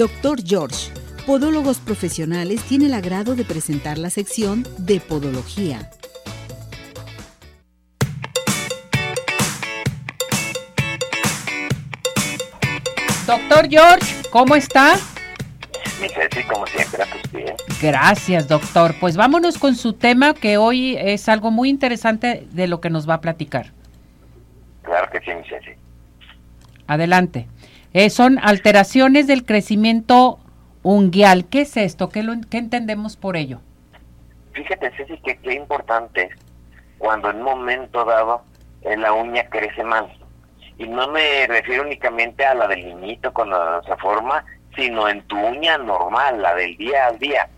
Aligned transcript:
Dr. 0.00 0.42
George, 0.42 0.90
Podólogos 1.26 1.78
Profesionales, 1.78 2.62
tiene 2.62 2.86
el 2.86 2.94
agrado 2.94 3.36
de 3.36 3.44
presentar 3.44 3.98
la 3.98 4.08
sección 4.08 4.66
de 4.78 4.98
Podología. 4.98 5.90
Doctor 13.26 13.68
George, 13.68 14.22
¿cómo 14.30 14.56
está? 14.56 14.96
Mi 16.00 16.08
Ceci, 16.08 16.44
como 16.44 16.66
siempre, 16.66 17.02
a 17.02 17.06
tus 17.06 17.30
pies. 17.30 17.52
Gracias, 17.82 18.48
doctor. 18.48 18.94
Pues 18.98 19.18
vámonos 19.18 19.58
con 19.58 19.76
su 19.76 19.92
tema, 19.92 20.32
que 20.32 20.56
hoy 20.56 20.96
es 20.98 21.28
algo 21.28 21.50
muy 21.50 21.68
interesante 21.68 22.48
de 22.52 22.68
lo 22.68 22.80
que 22.80 22.88
nos 22.88 23.06
va 23.06 23.16
a 23.16 23.20
platicar. 23.20 23.70
Claro 24.80 25.10
que 25.12 25.20
sí, 25.20 25.30
mi 25.34 25.46
Ceci. 25.46 25.78
Adelante. 26.86 27.48
Eh, 27.92 28.10
son 28.10 28.38
alteraciones 28.38 29.26
del 29.26 29.44
crecimiento 29.44 30.38
unguial. 30.82 31.46
¿Qué 31.46 31.62
es 31.62 31.76
esto? 31.76 32.08
¿Qué, 32.08 32.22
lo, 32.22 32.34
qué 32.50 32.58
entendemos 32.58 33.16
por 33.16 33.36
ello? 33.36 33.60
Fíjate, 34.52 34.92
Ceci, 34.96 35.18
que 35.18 35.36
qué 35.38 35.54
importante 35.54 36.24
es 36.24 36.34
cuando 36.98 37.30
en 37.30 37.38
un 37.38 37.42
momento 37.42 38.04
dado 38.04 38.42
eh, 38.82 38.96
la 38.96 39.12
uña 39.12 39.48
crece 39.48 39.82
mal. 39.82 40.12
Y 40.78 40.86
no 40.86 41.08
me 41.08 41.46
refiero 41.46 41.82
únicamente 41.82 42.44
a 42.44 42.54
la 42.54 42.68
del 42.68 42.86
niñito 42.86 43.32
cuando 43.32 43.82
se 43.82 43.96
forma, 43.96 44.44
sino 44.76 45.08
en 45.08 45.22
tu 45.22 45.38
uña 45.38 45.76
normal, 45.78 46.40
la 46.40 46.54
del 46.54 46.76
día 46.76 47.06
al 47.06 47.18
día. 47.18 47.48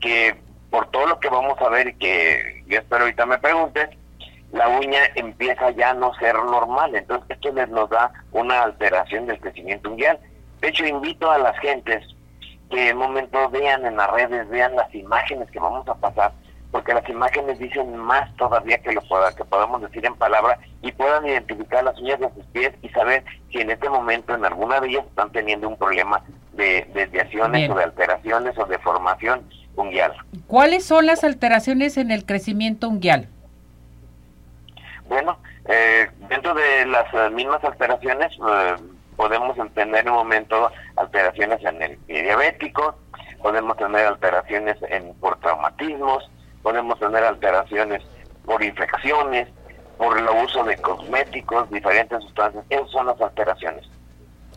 Que 0.00 0.36
por 0.70 0.90
todo 0.90 1.06
lo 1.06 1.18
que 1.18 1.28
vamos 1.28 1.58
a 1.60 1.68
ver 1.70 1.94
que 1.96 2.62
yo 2.66 2.78
espero 2.78 3.04
ahorita 3.04 3.26
me 3.26 3.38
preguntes, 3.38 3.88
la 4.52 4.68
uña 4.68 5.00
empieza 5.14 5.70
ya 5.70 5.90
a 5.90 5.94
no 5.94 6.14
ser 6.14 6.34
normal. 6.34 6.94
Entonces, 6.94 7.30
esto 7.30 7.52
les 7.52 7.68
nos 7.68 7.90
da 7.90 8.12
una 8.32 8.62
alteración 8.62 9.26
del 9.26 9.40
crecimiento 9.40 9.90
unguial. 9.90 10.18
De 10.60 10.68
hecho, 10.68 10.86
invito 10.86 11.30
a 11.30 11.38
las 11.38 11.58
gentes 11.58 12.04
que 12.70 12.90
en 12.90 12.96
momento 12.96 13.48
vean 13.50 13.84
en 13.86 13.96
las 13.96 14.10
redes, 14.10 14.48
vean 14.48 14.76
las 14.76 14.92
imágenes 14.94 15.50
que 15.50 15.58
vamos 15.58 15.88
a 15.88 15.94
pasar, 15.94 16.32
porque 16.70 16.92
las 16.92 17.08
imágenes 17.08 17.58
dicen 17.58 17.96
más 17.96 18.34
todavía 18.36 18.78
que 18.78 18.92
lo 18.92 19.00
que 19.00 19.44
podamos 19.44 19.80
decir 19.80 20.04
en 20.04 20.14
palabra 20.16 20.58
y 20.82 20.92
puedan 20.92 21.26
identificar 21.26 21.84
las 21.84 21.98
uñas 21.98 22.20
de 22.20 22.30
sus 22.34 22.44
pies 22.46 22.72
y 22.82 22.88
saber 22.90 23.24
si 23.50 23.60
en 23.60 23.70
este 23.70 23.88
momento 23.88 24.34
en 24.34 24.44
alguna 24.44 24.80
de 24.80 24.88
ellas 24.88 25.06
están 25.06 25.32
teniendo 25.32 25.68
un 25.68 25.76
problema 25.76 26.22
de 26.52 26.86
desviaciones 26.92 27.70
o 27.70 27.74
de 27.74 27.84
alteraciones 27.84 28.58
o 28.58 28.66
de 28.66 28.78
formación 28.80 29.48
unguial. 29.76 30.12
¿Cuáles 30.46 30.84
son 30.84 31.06
las 31.06 31.24
alteraciones 31.24 31.96
en 31.96 32.10
el 32.10 32.26
crecimiento 32.26 32.88
unguial? 32.88 33.28
Bueno, 35.08 35.38
eh, 35.66 36.06
dentro 36.28 36.54
de 36.54 36.86
las 36.86 37.12
eh, 37.14 37.30
mismas 37.30 37.64
alteraciones 37.64 38.30
eh, 38.32 38.74
podemos 39.16 39.56
tener 39.74 40.04
en 40.04 40.10
un 40.10 40.16
momento 40.16 40.70
alteraciones 40.96 41.64
en 41.64 41.82
el 41.82 41.98
diabético, 42.06 42.94
podemos 43.42 43.76
tener 43.78 44.06
alteraciones 44.06 44.76
en, 44.90 45.14
por 45.14 45.40
traumatismos, 45.40 46.30
podemos 46.62 46.98
tener 46.98 47.24
alteraciones 47.24 48.02
por 48.44 48.62
infecciones, 48.62 49.48
por 49.96 50.18
el 50.18 50.26
uso 50.44 50.62
de 50.64 50.76
cosméticos, 50.76 51.70
diferentes 51.70 52.22
sustancias. 52.22 52.64
Esas 52.68 52.90
son 52.90 53.06
las 53.06 53.20
alteraciones. 53.20 53.88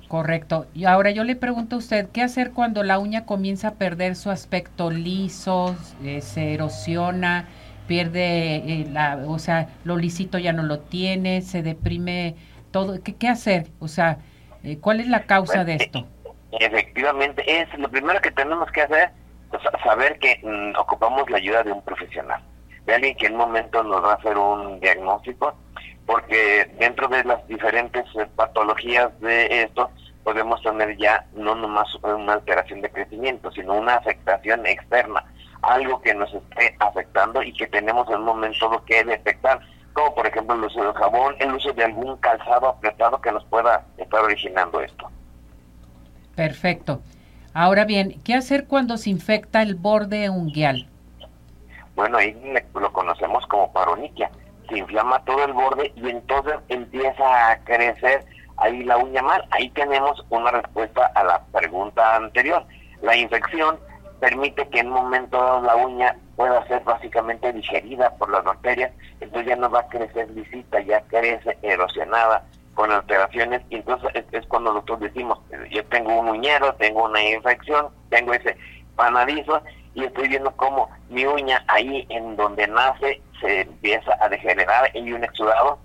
Correcto. 0.07 0.65
Y 0.73 0.85
ahora 0.85 1.11
yo 1.11 1.23
le 1.23 1.37
pregunto 1.37 1.77
a 1.77 1.79
usted, 1.79 2.09
¿qué 2.11 2.21
hacer 2.21 2.51
cuando 2.51 2.83
la 2.83 2.99
uña 2.99 3.25
comienza 3.25 3.69
a 3.69 3.73
perder 3.75 4.17
su 4.17 4.29
aspecto 4.29 4.91
liso, 4.91 5.75
se 6.19 6.53
erosiona? 6.53 7.47
Pierde 7.91 8.55
eh, 8.55 8.87
la, 8.89 9.19
o 9.27 9.37
sea, 9.37 9.67
lo 9.83 9.97
lisito 9.97 10.37
ya 10.37 10.53
no 10.53 10.63
lo 10.63 10.79
tiene, 10.79 11.41
se 11.41 11.61
deprime 11.61 12.37
todo. 12.71 13.03
¿Qué, 13.03 13.17
qué 13.17 13.27
hacer? 13.27 13.67
O 13.81 13.89
sea, 13.89 14.19
eh, 14.63 14.77
¿cuál 14.79 15.01
es 15.01 15.09
la 15.09 15.23
causa 15.23 15.65
de 15.65 15.73
esto? 15.73 16.07
Efectivamente, 16.57 17.43
es 17.45 17.67
lo 17.77 17.89
primero 17.89 18.21
que 18.21 18.31
tenemos 18.31 18.71
que 18.71 18.83
hacer, 18.83 19.09
pues, 19.49 19.61
saber 19.83 20.17
que 20.19 20.39
mm, 20.41 20.79
ocupamos 20.79 21.29
la 21.29 21.35
ayuda 21.35 21.63
de 21.63 21.73
un 21.73 21.81
profesional, 21.81 22.41
de 22.85 22.93
alguien 22.95 23.17
que 23.17 23.25
en 23.25 23.33
un 23.33 23.39
momento 23.39 23.83
nos 23.83 24.01
va 24.01 24.13
a 24.13 24.15
hacer 24.15 24.37
un 24.37 24.79
diagnóstico, 24.79 25.53
porque 26.05 26.71
dentro 26.79 27.09
de 27.09 27.25
las 27.25 27.45
diferentes 27.49 28.05
eh, 28.15 28.25
patologías 28.37 29.19
de 29.19 29.63
esto, 29.63 29.91
podemos 30.23 30.61
tener 30.61 30.95
ya 30.95 31.25
no 31.33 31.55
nomás 31.55 31.93
una 32.03 32.35
alteración 32.35 32.79
de 32.79 32.89
crecimiento, 32.89 33.51
sino 33.51 33.73
una 33.73 33.95
afectación 33.95 34.65
externa 34.65 35.25
algo 35.61 36.01
que 36.01 36.13
nos 36.13 36.33
esté 36.33 36.75
afectando 36.79 37.43
y 37.43 37.53
que 37.53 37.67
tenemos 37.67 38.07
en 38.09 38.15
un 38.15 38.25
momento 38.25 38.83
que 38.85 39.03
detectar, 39.03 39.59
como 39.93 40.13
por 40.15 40.27
ejemplo 40.27 40.55
el 40.55 40.63
uso 40.63 40.83
del 40.83 40.93
jabón, 40.93 41.35
el 41.39 41.53
uso 41.53 41.71
de 41.73 41.83
algún 41.83 42.17
calzado 42.17 42.69
apretado 42.69 43.21
que 43.21 43.31
nos 43.31 43.43
pueda 43.45 43.85
estar 43.97 44.21
originando 44.21 44.81
esto. 44.81 45.09
Perfecto. 46.35 47.01
Ahora 47.53 47.85
bien, 47.85 48.21
¿qué 48.23 48.33
hacer 48.33 48.65
cuando 48.65 48.97
se 48.97 49.09
infecta 49.09 49.61
el 49.61 49.75
borde 49.75 50.29
unguial? 50.29 50.87
Bueno, 51.95 52.17
ahí 52.17 52.35
lo 52.73 52.93
conocemos 52.93 53.45
como 53.47 53.71
paroniquia. 53.73 54.31
Se 54.69 54.77
inflama 54.77 55.23
todo 55.25 55.43
el 55.43 55.53
borde 55.53 55.91
y 55.95 56.09
entonces 56.09 56.55
empieza 56.69 57.51
a 57.51 57.57
crecer 57.59 58.25
ahí 58.57 58.83
la 58.83 58.97
uña 58.97 59.21
mal. 59.21 59.45
Ahí 59.51 59.69
tenemos 59.71 60.25
una 60.29 60.51
respuesta 60.51 61.11
a 61.13 61.23
la 61.25 61.43
pregunta 61.51 62.15
anterior. 62.15 62.65
La 63.01 63.17
infección 63.17 63.77
permite 64.21 64.69
que 64.69 64.79
en 64.79 64.87
un 64.87 64.93
momento 64.93 65.35
dado 65.35 65.61
la 65.63 65.75
uña 65.75 66.15
pueda 66.35 66.65
ser 66.67 66.83
básicamente 66.83 67.51
digerida 67.51 68.11
por 68.17 68.29
las 68.29 68.43
bacterias, 68.43 68.91
entonces 69.19 69.49
ya 69.49 69.55
no 69.55 69.69
va 69.69 69.79
a 69.81 69.87
crecer 69.87 70.29
lisita, 70.29 70.79
ya 70.81 71.01
crece 71.07 71.57
erosionada 71.63 72.45
con 72.75 72.91
alteraciones 72.91 73.63
y 73.71 73.77
entonces 73.77 74.11
es, 74.31 74.45
cuando 74.45 74.73
nosotros 74.73 75.01
decimos, 75.01 75.39
yo 75.71 75.83
tengo 75.87 76.19
un 76.19 76.29
uñero, 76.29 76.73
tengo 76.75 77.05
una 77.05 77.21
infección, 77.21 77.87
tengo 78.09 78.33
ese 78.33 78.55
panadizo 78.95 79.59
y 79.95 80.03
estoy 80.03 80.27
viendo 80.27 80.51
cómo 80.55 80.87
mi 81.09 81.25
uña 81.25 81.65
ahí 81.67 82.05
en 82.09 82.35
donde 82.37 82.67
nace 82.67 83.21
se 83.41 83.61
empieza 83.61 84.15
a 84.21 84.29
degenerar 84.29 84.95
y 84.95 85.11
un 85.11 85.23
exudado. 85.23 85.79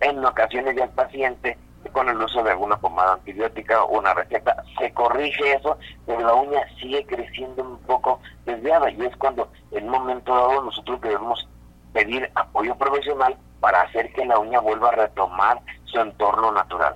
En 0.00 0.24
ocasiones 0.24 0.76
ya 0.76 0.84
el 0.84 0.90
paciente 0.90 1.58
con 1.92 2.08
el 2.08 2.20
uso 2.20 2.42
de 2.42 2.50
alguna 2.50 2.76
pomada 2.76 3.14
antibiótica 3.14 3.82
o 3.84 3.98
una 3.98 4.14
receta, 4.14 4.62
se 4.78 4.92
corrige 4.92 5.52
eso, 5.52 5.78
pero 6.06 6.20
la 6.20 6.34
uña 6.34 6.60
sigue 6.80 7.04
creciendo 7.06 7.62
un 7.62 7.78
poco 7.78 8.20
desviada 8.44 8.90
y 8.90 9.00
es 9.02 9.16
cuando 9.16 9.48
en 9.70 9.84
un 9.84 9.90
momento 9.90 10.34
dado 10.34 10.62
nosotros 10.62 11.00
debemos 11.00 11.48
pedir 11.92 12.30
apoyo 12.34 12.74
profesional 12.76 13.36
para 13.60 13.82
hacer 13.82 14.12
que 14.12 14.24
la 14.24 14.38
uña 14.38 14.60
vuelva 14.60 14.88
a 14.88 14.92
retomar 14.92 15.60
su 15.84 16.00
entorno 16.00 16.50
natural. 16.52 16.94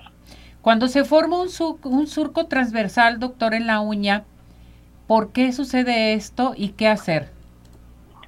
Cuando 0.63 0.89
se 0.89 1.05
forma 1.05 1.41
un, 1.41 1.49
un 1.85 2.07
surco 2.07 2.47
transversal, 2.47 3.21
doctor, 3.21 3.55
en 3.55 3.67
la 3.67 3.81
uña, 3.81 4.25
¿por 5.07 5.31
qué 5.31 5.53
sucede 5.53 6.15
esto 6.15 6.55
y 6.57 6.71
qué 6.71 6.89
hacer? 6.89 7.31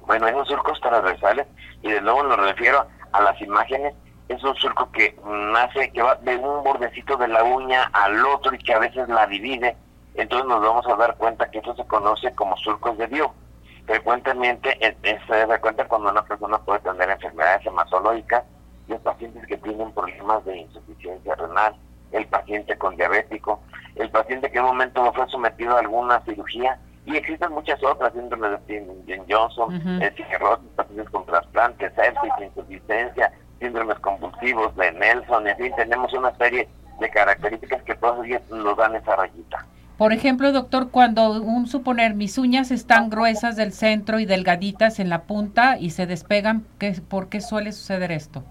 Bueno, 0.05 0.27
esos 0.27 0.47
surcos 0.47 0.79
transversales, 0.79 1.47
y 1.81 1.91
de 1.91 2.01
nuevo 2.01 2.23
nos 2.23 2.39
refiero 2.39 2.87
a 3.11 3.21
las 3.21 3.41
imágenes 3.41 3.93
es 4.29 4.43
un 4.43 4.55
surco 4.55 4.91
que 4.91 5.17
nace, 5.25 5.91
que 5.91 6.01
va 6.01 6.15
de 6.15 6.37
un 6.37 6.63
bordecito 6.63 7.17
de 7.17 7.27
la 7.27 7.43
uña 7.43 7.89
al 7.93 8.23
otro 8.25 8.53
y 8.53 8.59
que 8.59 8.73
a 8.73 8.79
veces 8.79 9.09
la 9.09 9.25
divide. 9.27 9.75
Entonces 10.13 10.47
nos 10.47 10.61
vamos 10.61 10.87
a 10.87 10.95
dar 10.95 11.15
cuenta 11.17 11.49
que 11.49 11.59
eso 11.59 11.75
se 11.75 11.85
conoce 11.85 12.33
como 12.35 12.55
surcos 12.57 12.97
de 12.97 13.07
Dio. 13.07 13.33
Frecuentemente 13.85 14.77
se 15.27 15.45
da 15.47 15.59
cuenta 15.59 15.87
cuando 15.87 16.11
una 16.11 16.23
persona 16.23 16.59
puede 16.59 16.79
tener 16.81 17.09
enfermedades 17.09 17.65
hematológicas, 17.65 18.43
los 18.87 19.01
pacientes 19.01 19.45
que 19.47 19.57
tienen 19.57 19.91
problemas 19.93 20.45
de 20.45 20.57
insuficiencia 20.57 21.33
renal, 21.35 21.75
el 22.11 22.27
paciente 22.27 22.77
con 22.77 22.95
diabético, 22.95 23.61
el 23.95 24.11
paciente 24.11 24.51
que 24.51 24.59
en 24.59 24.65
un 24.65 24.71
momento 24.71 25.11
fue 25.13 25.27
sometido 25.29 25.75
a 25.75 25.79
alguna 25.79 26.21
cirugía, 26.21 26.79
y 27.05 27.17
existen 27.17 27.51
muchas 27.51 27.83
otras, 27.83 28.13
síndrome 28.13 28.49
de 28.49 29.23
Johnson, 29.27 29.73
el 30.01 30.13
pacientes 30.75 31.09
con 31.09 31.25
trasplantes, 31.25 31.91
sepsis, 31.95 32.31
insuficiencia, 32.39 33.33
de 34.41 34.91
Nelson, 34.93 35.47
en 35.47 35.57
fin, 35.57 35.73
tenemos 35.75 36.13
una 36.13 36.35
serie 36.35 36.67
de 36.99 37.09
características 37.09 37.83
que 37.83 37.95
todos 37.95 38.25
nos 38.49 38.77
dan 38.77 38.95
esa 38.95 39.15
rayita. 39.15 39.65
Por 39.97 40.13
ejemplo, 40.13 40.53
doctor, 40.53 40.91
cuando 40.91 41.31
un 41.41 41.67
suponer 41.67 42.13
mis 42.13 42.37
uñas 42.37 42.71
están 42.71 43.09
gruesas 43.09 43.57
del 43.57 43.73
centro 43.73 44.19
y 44.19 44.25
delgaditas 44.25 44.99
en 44.99 45.09
la 45.09 45.23
punta 45.23 45.77
y 45.77 45.89
se 45.89 46.05
despegan, 46.05 46.65
¿qué, 46.79 46.93
¿por 47.07 47.27
qué 47.27 47.41
suele 47.41 47.73
suceder 47.73 48.11
esto? 48.13 48.43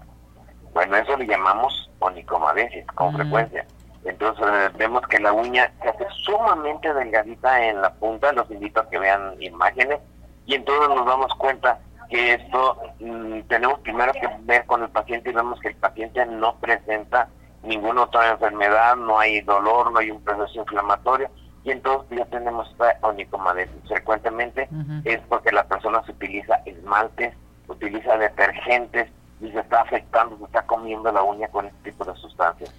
Bueno, 0.73 0.95
eso 0.97 1.17
le 1.17 1.25
llamamos 1.25 1.89
onicomadesis 1.97 2.85
con 2.93 3.13
mm. 3.13 3.15
frecuencia. 3.17 3.65
Entonces 4.05 4.45
eh, 4.47 4.69
vemos 4.77 5.01
que 5.07 5.19
la 5.19 5.33
uña 5.33 5.71
se 5.81 5.89
hace 5.89 6.05
sumamente 6.23 6.93
delgadita 6.93 7.65
en 7.65 7.81
la 7.81 7.93
punta, 7.93 8.31
los 8.31 8.49
invito 8.51 8.81
a 8.81 8.89
que 8.89 8.99
vean 8.99 9.35
imágenes 9.39 9.99
y 10.45 10.55
entonces 10.55 10.87
nos 10.89 11.05
damos 11.05 11.33
cuenta 11.35 11.79
que 12.09 12.33
esto 12.33 12.77
mm, 12.99 13.41
tenemos 13.47 13.79
primero 13.81 14.11
que 14.13 14.27
ver 14.41 14.65
con 14.65 14.83
el 14.83 14.89
paciente 14.89 15.29
y 15.29 15.33
vemos 15.33 15.59
que 15.59 15.69
el 15.69 15.75
paciente 15.75 16.25
no 16.25 16.55
presenta 16.55 17.29
ninguna 17.63 18.03
otra 18.03 18.31
enfermedad, 18.31 18.95
no 18.95 19.19
hay 19.19 19.41
dolor, 19.41 19.91
no 19.91 19.99
hay 19.99 20.11
un 20.11 20.21
proceso 20.21 20.59
inflamatorio 20.59 21.29
y 21.63 21.71
entonces 21.71 22.17
ya 22.17 22.25
tenemos 22.25 22.69
esta 22.71 22.97
onicomadesis. 23.01 23.75
Frecuentemente 23.87 24.69
es 25.03 25.19
porque 25.27 25.51
la 25.51 25.65
persona 25.65 26.03
se 26.05 26.11
utiliza 26.11 26.55
esmaltes, 26.65 27.35
utiliza 27.67 28.17
detergentes 28.17 29.09
y 29.41 29.51
se 29.51 29.59
está 29.59 29.81
afectando, 29.81 30.37
se 30.37 30.45
está 30.45 30.63
comiendo 30.63 31.11
la 31.11 31.21
uña 31.21 31.47
con 31.49 31.65
este 31.65 31.91
tipo 31.91 32.05
de 32.05 32.15
sustancias. 32.15 32.73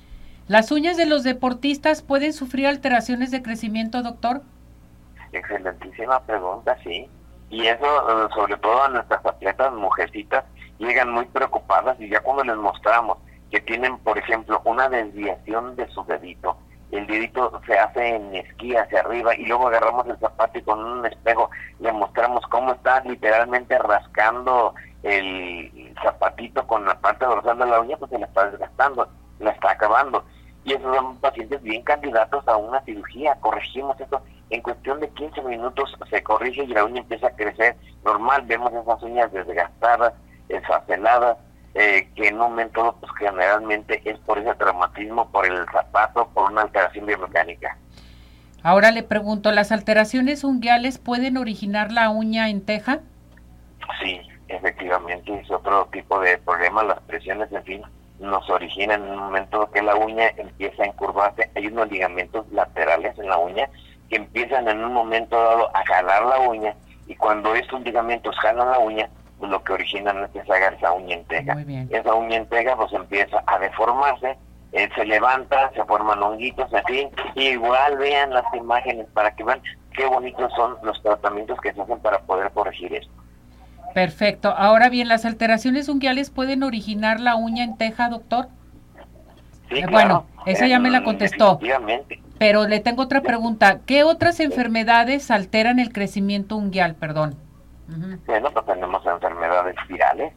¿Las 0.49 0.73
uñas 0.73 0.97
de 0.97 1.07
los 1.07 1.23
deportistas 1.23 2.03
pueden 2.03 2.33
sufrir 2.33 2.67
alteraciones 2.67 3.31
de 3.31 3.43
crecimiento, 3.43 4.03
doctor? 4.03 4.43
Excelentísima 5.33 6.21
pregunta, 6.25 6.77
sí. 6.83 7.09
Y 7.51 7.67
eso, 7.67 7.85
eh, 7.85 8.29
sobre 8.35 8.57
todo 8.57 8.83
a 8.83 8.89
nuestras 8.89 9.25
atletas 9.27 9.73
mujercitas, 9.73 10.45
llegan 10.79 11.13
muy 11.13 11.27
preocupadas 11.27 12.01
y 12.01 12.09
ya 12.09 12.21
cuando 12.21 12.45
les 12.45 12.57
mostramos 12.57 13.19
que 13.51 13.61
tienen, 13.61 13.99
por 13.99 14.17
ejemplo, 14.17 14.63
una 14.65 14.89
desviación 14.89 15.77
de 15.77 15.89
su 15.89 16.05
dedito, 16.05 16.57
el 16.93 17.07
dedito 17.07 17.61
se 17.67 17.79
hace 17.79 18.17
en 18.17 18.35
esquí 18.35 18.75
hacia 18.75 19.01
arriba 19.01 19.35
y 19.37 19.47
luego 19.47 19.69
agarramos 19.69 20.07
el 20.09 20.19
zapato 20.19 20.59
y 20.59 20.63
con 20.63 20.85
un 20.85 21.07
espejo 21.07 21.51
le 21.79 21.93
mostramos 21.93 22.45
cómo 22.49 22.73
está 22.73 23.01
literalmente 23.05 23.79
rascando 23.79 24.75
el 25.03 25.95
zapatito 26.03 26.67
con 26.67 26.85
la 26.85 26.99
parte 27.01 27.25
dorsal 27.25 27.59
de 27.59 27.67
la 27.67 27.81
uña, 27.81 27.97
pues 27.97 28.11
se 28.11 28.19
la 28.19 28.27
está 28.27 28.51
desgastando, 28.51 29.09
la 29.39 29.51
está 29.51 29.73
acabando. 29.73 30.25
Y 30.65 30.75
esos 30.75 30.95
son 30.95 31.17
pacientes 31.19 31.63
bien 31.63 31.83
candidatos 31.83 32.47
a 32.47 32.57
una 32.57 32.81
cirugía. 32.83 33.35
Corregimos 33.41 33.99
eso. 34.01 34.21
En 34.51 34.63
cuestión 34.63 35.01
de 35.01 35.09
15 35.11 35.43
minutos 35.43 35.97
se 36.11 36.23
corrige 36.23 36.65
y 36.65 36.69
la 36.69 36.85
uña 36.85 37.01
empieza 37.01 37.29
a 37.29 37.37
crecer 37.37 37.77
normal. 38.05 38.43
Vemos 38.47 38.73
esas 38.73 39.03
uñas 39.03 39.33
desgastadas, 39.33 40.13
esfaceladas, 40.49 41.39
eh, 41.75 42.09
que 42.17 42.29
en 42.29 42.35
un 42.35 42.41
momento 42.41 42.97
pues 43.01 43.13
generalmente 43.17 44.03
es 44.05 44.19
por 44.21 44.39
ese 44.39 44.53
traumatismo, 44.57 45.31
por 45.31 45.47
el 45.47 45.65
zapato, 45.71 46.29
por 46.35 46.51
una 46.51 46.63
alteración 46.63 47.07
biomecánica. 47.07 47.77
Ahora 48.63 48.91
le 48.91 49.05
pregunto, 49.05 49.53
¿las 49.53 49.71
alteraciones 49.71 50.43
unguiales 50.43 50.99
pueden 50.99 51.37
originar 51.37 51.93
la 51.93 52.11
uña 52.11 52.51
en 52.51 52.65
teja? 52.65 53.01
Sí, 54.03 54.21
efectivamente, 54.49 55.33
es 55.41 55.51
otro 55.51 55.89
tipo 55.93 56.21
de 56.21 56.39
problema, 56.39 56.83
las 56.83 57.01
presiones, 57.03 57.51
en 57.53 57.65
fin, 57.65 57.83
nos 58.19 58.51
originan 58.51 59.03
en 59.05 59.13
un 59.13 59.19
momento 59.19 59.71
que 59.71 59.81
la 59.81 59.95
uña 59.95 60.29
empieza 60.37 60.83
a 60.83 60.87
encurvarse, 60.87 61.51
hay 61.55 61.69
unos 61.69 61.91
ligamentos 61.91 62.47
laterales 62.53 63.19
en 63.19 63.29
la 63.29 63.39
uña 63.39 63.71
que 64.11 64.17
empiezan 64.17 64.69
en 64.69 64.85
un 64.85 64.93
momento 64.93 65.37
dado 65.37 65.75
a 65.75 65.85
jalar 65.87 66.25
la 66.27 66.41
uña 66.41 66.75
y 67.07 67.15
cuando 67.15 67.55
estos 67.55 67.81
ligamentos 67.83 68.37
jalan 68.39 68.71
la 68.71 68.79
uña, 68.79 69.09
pues 69.39 69.51
lo 69.51 69.63
que 69.65 69.73
originan 69.73 70.23
es 70.25 70.31
que 70.31 70.45
se 70.45 70.53
haga 70.53 70.69
esa 70.69 70.93
uña 70.93 71.17
entega. 71.17 71.57
Esa 71.91 72.15
uña 72.15 72.37
entega 72.37 72.77
pues 72.77 72.93
empieza 72.93 73.43
a 73.47 73.59
deformarse, 73.59 74.37
eh, 74.73 74.89
se 74.95 75.05
levanta, 75.05 75.71
se 75.75 75.83
forman 75.85 76.23
honguitos 76.23 76.73
así, 76.75 77.09
y 77.35 77.49
igual 77.49 77.97
vean 77.99 78.31
las 78.31 78.45
imágenes 78.55 79.07
para 79.15 79.35
que 79.35 79.45
vean 79.45 79.63
qué 79.93 80.07
bonitos 80.07 80.53
son 80.55 80.77
los 80.83 81.01
tratamientos 81.03 81.59
que 81.61 81.73
se 81.73 81.81
hacen 81.81 81.99
para 82.01 82.21
poder 82.21 82.51
corregir 82.51 82.95
esto. 82.95 83.13
Perfecto. 83.95 84.55
Ahora 84.57 84.89
bien, 84.89 85.09
¿las 85.09 85.25
alteraciones 85.25 85.89
unguiales 85.89 86.31
pueden 86.31 86.63
originar 86.63 87.19
la 87.19 87.35
uña 87.35 87.65
en 87.65 87.77
teja, 87.77 88.09
doctor? 88.09 88.49
Sí, 89.69 89.79
eh, 89.79 89.87
Bueno, 89.91 90.27
esa 90.47 90.67
ya 90.67 90.79
me 90.79 90.91
la 90.91 91.03
contestó. 91.03 91.59
Pero 92.41 92.67
le 92.67 92.81
tengo 92.81 93.03
otra 93.03 93.21
pregunta. 93.21 93.81
¿Qué 93.85 94.03
otras 94.03 94.41
enfermedades 94.41 95.31
alteran 95.31 95.79
el 95.79 95.93
crecimiento 95.93 96.57
unguial? 96.57 96.95
Perdón. 96.95 97.37
Bueno, 98.27 98.51
pues 98.51 98.65
tenemos 98.65 99.05
enfermedades 99.05 99.77
virales. 99.87 100.33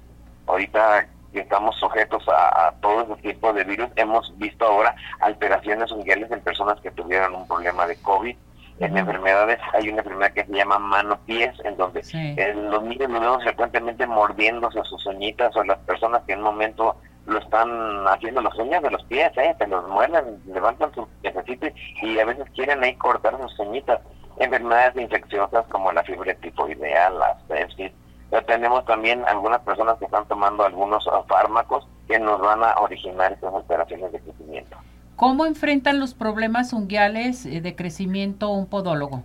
Ahorita 0.46 1.08
que 1.32 1.40
estamos 1.40 1.78
sujetos 1.80 2.28
a, 2.28 2.68
a, 2.68 2.72
todo 2.82 3.04
ese 3.04 3.34
tipo 3.34 3.54
de 3.54 3.64
virus, 3.64 3.88
hemos 3.96 4.38
visto 4.38 4.66
ahora 4.66 4.94
alteraciones 5.22 5.94
unguiales 5.94 6.30
en 6.30 6.42
personas 6.42 6.78
que 6.82 6.92
tuvieron 6.92 7.36
un 7.36 7.48
problema 7.48 7.88
de 7.88 7.96
COVID, 7.96 8.36
en 8.80 8.98
enfermedades 8.98 9.60
hay 9.74 9.90
una 9.90 10.00
enfermedad 10.00 10.34
que 10.34 10.46
se 10.46 10.52
llama 10.52 10.80
mano-pies, 10.80 11.54
en 11.64 11.78
donde 11.78 12.02
los 12.70 12.84
niños 12.84 13.10
nos 13.10 13.22
vemos 13.22 13.44
frecuentemente 13.44 14.06
mordiéndose 14.08 14.84
sus 14.84 15.06
uñitas 15.06 15.56
o 15.56 15.64
las 15.64 15.78
personas 15.80 16.24
que 16.24 16.34
en 16.34 16.40
un 16.40 16.46
momento 16.46 16.98
lo 17.26 17.40
están 17.40 18.08
haciendo 18.08 18.42
las 18.42 18.56
uñas 18.58 18.82
de 18.84 18.92
los 18.92 19.04
pies, 19.06 19.32
¿eh? 19.38 19.56
se 19.58 19.68
los 19.68 19.88
muerden, 19.88 20.42
levantan 20.46 20.94
sus 20.94 21.08
piececitos 21.22 21.70
y 22.02 22.20
a 22.20 22.26
veces 22.26 22.46
quieren 22.54 22.84
ahí 22.84 22.96
cortar 22.96 23.38
sus 23.42 23.60
uñitas. 23.60 24.00
Enfermedades 24.38 24.96
infecciosas 25.02 25.66
como 25.68 25.92
la 25.92 26.04
fiebre 26.04 26.34
tifoidea, 26.36 27.10
las 27.12 27.38
sepsis. 27.48 27.92
Pero 28.30 28.46
tenemos 28.46 28.84
también 28.86 29.24
algunas 29.28 29.62
personas 29.62 29.98
que 30.00 30.06
están 30.06 30.28
tomando 30.28 30.66
algunos 30.66 31.08
fármacos 31.28 31.88
que 32.08 32.20
nos 32.20 32.42
van 32.42 32.64
a 32.64 32.74
originar 32.80 33.32
estas 33.32 33.54
alteraciones 33.54 34.12
de 34.12 34.20
crecimiento. 34.20 34.78
¿Cómo 35.16 35.46
enfrentan 35.46 36.00
los 36.00 36.16
problemas 36.16 36.74
unguiales 36.74 37.46
eh, 37.46 37.62
de 37.62 37.76
crecimiento 37.76 38.50
un 38.50 38.66
podólogo? 38.66 39.24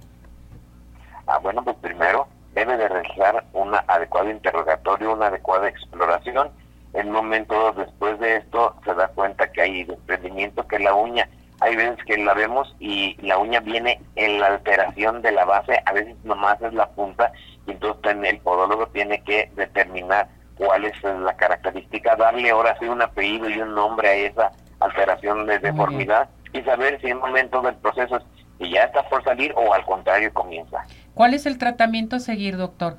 Ah, 1.26 1.38
bueno, 1.38 1.64
pues 1.64 1.76
primero 1.76 2.28
debe 2.54 2.76
de 2.76 2.88
realizar 2.88 3.44
un 3.52 3.74
adecuado 3.74 4.30
interrogatorio, 4.30 5.14
una 5.14 5.26
adecuada 5.26 5.68
exploración. 5.68 6.50
En 6.94 7.08
un 7.08 7.12
momento 7.12 7.72
después 7.72 8.18
de 8.18 8.36
esto 8.36 8.74
se 8.84 8.94
da 8.94 9.08
cuenta 9.08 9.50
que 9.52 9.62
hay 9.62 9.84
desprendimiento, 9.84 10.66
que 10.66 10.78
la 10.78 10.94
uña, 10.94 11.28
hay 11.60 11.76
veces 11.76 11.98
que 12.04 12.16
la 12.16 12.34
vemos 12.34 12.74
y 12.78 13.16
la 13.20 13.38
uña 13.38 13.60
viene 13.60 14.00
en 14.16 14.40
la 14.40 14.46
alteración 14.46 15.22
de 15.22 15.32
la 15.32 15.44
base, 15.44 15.80
a 15.84 15.92
veces 15.92 16.16
nomás 16.24 16.60
es 16.62 16.72
la 16.72 16.88
punta, 16.90 17.32
y 17.66 17.72
entonces 17.72 18.16
el 18.22 18.38
podólogo 18.38 18.86
tiene 18.88 19.22
que 19.22 19.50
determinar 19.54 20.28
cuál 20.56 20.84
es 20.84 20.94
la 21.02 21.36
característica, 21.36 22.16
darle 22.16 22.50
ahora 22.50 22.76
sí 22.78 22.86
un 22.86 23.02
apellido 23.02 23.48
y 23.48 23.60
un 23.60 23.74
nombre 23.74 24.08
a 24.08 24.14
esa 24.14 24.52
alteración 24.80 25.46
de 25.46 25.58
deformidad 25.58 26.28
y 26.52 26.62
saber 26.62 27.00
si 27.00 27.08
en 27.08 27.16
un 27.16 27.22
momento 27.22 27.60
del 27.62 27.74
proceso 27.76 28.20
si 28.58 28.70
ya 28.70 28.82
está 28.82 29.08
por 29.08 29.22
salir 29.22 29.52
o 29.56 29.72
al 29.72 29.84
contrario 29.84 30.32
comienza. 30.32 30.84
¿Cuál 31.14 31.34
es 31.34 31.46
el 31.46 31.58
tratamiento 31.58 32.16
a 32.16 32.20
seguir, 32.20 32.56
doctor? 32.56 32.96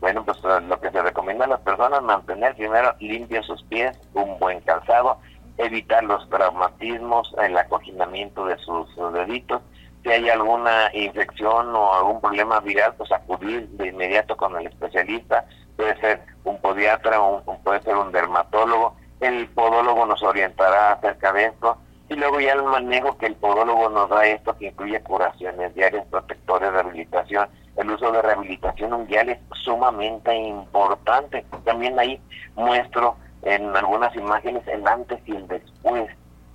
Bueno, 0.00 0.24
pues 0.24 0.38
eh, 0.38 0.60
lo 0.66 0.80
que 0.80 0.90
se 0.90 1.02
recomienda 1.02 1.44
a 1.44 1.48
las 1.48 1.60
personas 1.60 2.02
mantener 2.02 2.54
primero 2.56 2.94
limpios 3.00 3.46
sus 3.46 3.62
pies, 3.64 3.98
un 4.14 4.38
buen 4.38 4.60
calzado, 4.60 5.18
evitar 5.58 6.02
los 6.04 6.28
traumatismos, 6.30 7.34
el 7.42 7.56
acoginamiento 7.56 8.46
de 8.46 8.56
sus, 8.58 8.88
deditos. 9.12 9.62
Si 10.02 10.10
hay 10.10 10.30
alguna 10.30 10.90
infección 10.94 11.74
o 11.76 11.94
algún 11.94 12.20
problema 12.20 12.60
viral, 12.60 12.94
pues 12.94 13.12
acudir 13.12 13.68
de 13.70 13.88
inmediato 13.88 14.36
con 14.36 14.58
el 14.58 14.66
especialista. 14.66 15.44
Puede 15.76 15.94
ser 16.00 16.22
un 16.44 16.58
podiatra 16.58 17.20
o 17.20 17.42
puede 17.62 17.82
ser 17.82 17.96
un 17.96 18.10
dermatólogo 18.10 18.96
el 19.20 19.48
podólogo 19.48 20.06
nos 20.06 20.22
orientará 20.22 20.92
acerca 20.92 21.32
de 21.32 21.44
esto 21.46 21.76
y 22.08 22.14
luego 22.14 22.40
ya 22.40 22.54
el 22.54 22.62
manejo 22.62 23.16
que 23.18 23.26
el 23.26 23.36
podólogo 23.36 23.88
nos 23.90 24.08
da 24.08 24.26
esto 24.26 24.56
que 24.56 24.68
incluye 24.68 25.00
curaciones 25.02 25.74
diarias, 25.74 26.06
protectores, 26.10 26.72
rehabilitación. 26.72 27.48
El 27.80 27.90
uso 27.90 28.12
de 28.12 28.22
rehabilitación 28.22 28.90
mundial 28.90 29.30
es 29.30 29.38
sumamente 29.64 30.34
importante. 30.34 31.44
También 31.64 31.98
ahí 31.98 32.20
muestro 32.54 33.16
en 33.42 33.74
algunas 33.76 34.14
imágenes 34.14 34.66
el 34.68 34.86
antes 34.86 35.18
y 35.26 35.34
el 35.34 35.48
después 35.48 36.08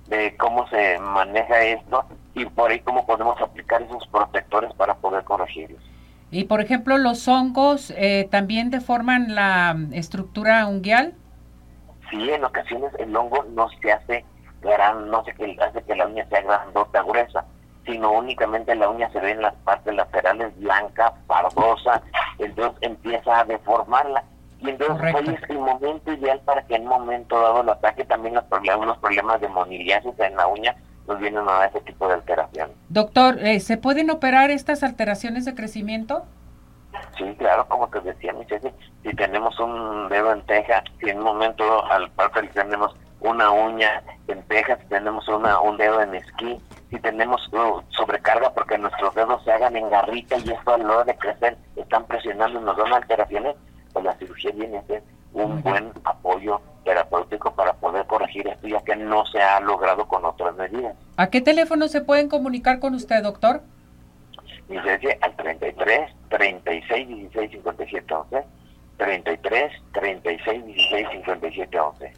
de 0.08 0.36
cómo 0.36 0.68
se 0.68 0.98
maneja 1.00 1.62
esto 1.62 2.04
y 2.34 2.44
por 2.46 2.70
ahí 2.70 2.80
cómo 2.80 3.04
podemos 3.04 3.40
aplicar 3.40 3.82
esos 3.82 4.06
protectores 4.06 4.72
para 4.74 4.94
poder 4.94 5.24
corregirlos. 5.24 5.82
Y 6.30 6.44
por 6.44 6.60
ejemplo, 6.60 6.96
los 6.98 7.26
hongos 7.28 7.92
eh, 7.96 8.28
también 8.30 8.70
deforman 8.70 9.34
la 9.34 9.76
estructura 9.92 10.66
unguial 10.66 11.14
sí 12.10 12.30
en 12.30 12.44
ocasiones 12.44 12.92
el 12.98 13.14
hongo 13.16 13.44
no 13.54 13.68
se 13.80 13.92
hace 13.92 14.24
gran, 14.62 15.10
no 15.10 15.24
sé 15.24 15.34
qué 15.34 15.56
hace 15.60 15.82
que 15.82 15.94
la 15.94 16.06
uña 16.06 16.26
sea 16.28 16.42
grandota, 16.42 17.02
gruesa, 17.02 17.44
sino 17.86 18.12
únicamente 18.12 18.74
la 18.74 18.90
uña 18.90 19.08
se 19.10 19.20
ve 19.20 19.30
en 19.30 19.42
las 19.42 19.54
partes 19.56 19.94
laterales 19.94 20.58
blanca, 20.58 21.14
pardosa, 21.26 22.02
entonces 22.38 22.76
empieza 22.82 23.40
a 23.40 23.44
deformarla. 23.44 24.24
Y 24.58 24.70
entonces 24.70 25.14
hoy 25.14 25.34
es 25.34 25.50
el 25.50 25.58
momento 25.58 26.12
ideal 26.12 26.40
para 26.44 26.62
que 26.62 26.74
en 26.74 26.82
un 26.82 26.88
momento 26.88 27.40
dado 27.40 27.60
el 27.60 27.68
ataque 27.68 28.04
también 28.04 28.34
los 28.34 28.44
problemas, 28.44 28.80
unos 28.80 28.98
problemas 28.98 29.40
de 29.40 29.48
moniliasis 29.48 30.18
en 30.18 30.36
la 30.36 30.46
uña 30.46 30.74
nos 31.06 31.20
vienen 31.20 31.48
a 31.48 31.52
dar 31.52 31.68
ese 31.68 31.80
tipo 31.82 32.08
de 32.08 32.14
alteración. 32.14 32.70
Doctor, 32.88 33.38
eh, 33.38 33.60
¿se 33.60 33.76
pueden 33.76 34.10
operar 34.10 34.50
estas 34.50 34.82
alteraciones 34.82 35.44
de 35.44 35.54
crecimiento? 35.54 36.24
Sí, 37.16 37.24
claro, 37.38 37.66
como 37.68 37.88
te 37.88 38.00
decía, 38.00 38.32
Michelle, 38.32 38.72
si 39.02 39.14
tenemos 39.14 39.58
un 39.60 40.08
dedo 40.08 40.32
en 40.32 40.42
teja, 40.46 40.82
si 41.00 41.10
en 41.10 41.18
un 41.18 41.24
momento 41.24 41.84
al 41.86 42.10
parte 42.10 42.42
tenemos 42.48 42.96
una 43.20 43.50
uña 43.50 44.02
en 44.28 44.42
teja, 44.44 44.78
si 44.78 44.86
tenemos 44.86 45.28
una, 45.28 45.60
un 45.60 45.76
dedo 45.76 46.00
en 46.00 46.14
esquí, 46.14 46.60
si 46.90 46.98
tenemos 47.00 47.40
uh, 47.52 47.82
sobrecarga 47.90 48.52
porque 48.52 48.78
nuestros 48.78 49.14
dedos 49.14 49.42
se 49.44 49.52
hagan 49.52 49.76
en 49.76 49.90
garrita 49.90 50.36
y 50.38 50.50
esto 50.50 50.74
a 50.74 50.78
la 50.78 50.84
hora 50.84 51.04
de 51.04 51.16
crecer 51.16 51.56
están 51.74 52.04
presionando 52.06 52.60
y 52.60 52.64
nos 52.64 52.76
dan 52.76 52.92
alteraciones, 52.92 53.56
pues 53.92 54.04
la 54.04 54.14
cirugía 54.14 54.52
viene 54.52 54.78
a 54.78 54.82
ser 54.82 55.02
un 55.32 55.62
buen 55.62 55.92
apoyo 56.04 56.60
terapéutico 56.84 57.52
para 57.54 57.72
poder 57.74 58.06
corregir 58.06 58.46
esto 58.46 58.68
ya 58.68 58.80
que 58.82 58.96
no 58.96 59.26
se 59.26 59.40
ha 59.40 59.60
logrado 59.60 60.06
con 60.06 60.24
otras 60.24 60.54
medidas. 60.56 60.96
¿A 61.16 61.28
qué 61.28 61.40
teléfono 61.40 61.88
se 61.88 62.00
pueden 62.00 62.28
comunicar 62.28 62.78
con 62.78 62.94
usted, 62.94 63.22
doctor? 63.22 63.62
Licencia 64.68 65.16
al 65.20 65.34
33 65.36 66.10
36 66.28 67.08
16 67.08 67.50
57 67.50 68.14
11. 68.14 68.44
33 68.96 69.72
36 69.92 70.66
16 70.66 71.08
57 71.12 71.80
11. 71.80 72.12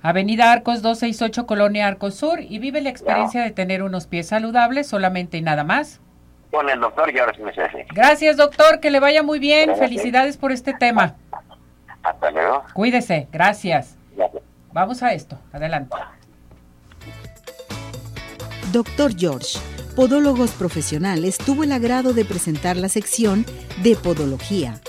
Avenida 0.00 0.52
Arcos 0.52 0.80
268, 0.82 1.46
Colonia 1.46 1.86
Arcos 1.86 2.14
Sur, 2.14 2.40
y 2.40 2.58
vive 2.58 2.80
la 2.80 2.88
experiencia 2.88 3.42
de 3.42 3.50
tener 3.50 3.82
unos 3.82 4.06
pies 4.06 4.28
saludables 4.28 4.86
solamente 4.86 5.36
y 5.38 5.42
nada 5.42 5.64
más. 5.64 6.00
Con 6.50 6.70
el 6.70 6.80
doctor 6.80 7.12
y 7.12 7.18
ahora 7.18 7.34
sí 7.34 7.42
me 7.42 7.52
sé 7.52 7.86
Gracias, 7.92 8.36
doctor, 8.36 8.80
que 8.80 8.90
le 8.90 9.00
vaya 9.00 9.22
muy 9.22 9.38
bien. 9.38 9.76
Felicidades 9.76 10.36
por 10.36 10.52
este 10.52 10.72
tema. 10.72 11.16
Hasta 12.02 12.30
luego. 12.30 12.64
Cuídese, 12.72 13.28
gracias. 13.32 13.96
Vamos 14.72 15.02
a 15.02 15.12
esto, 15.12 15.38
adelante. 15.52 15.96
Dr. 18.72 19.14
George, 19.16 19.58
Podólogos 19.96 20.52
Profesionales, 20.52 21.38
tuvo 21.38 21.64
el 21.64 21.72
agrado 21.72 22.12
de 22.12 22.24
presentar 22.24 22.76
la 22.76 22.88
sección 22.88 23.44
de 23.82 23.96
Podología 23.96 24.80